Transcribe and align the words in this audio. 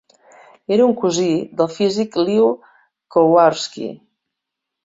Era 0.77 0.85
un 0.91 0.95
cosí 1.03 1.25
del 1.59 1.69
físic 1.75 2.19
Lew 2.31 2.49
Kowarski. 3.17 3.93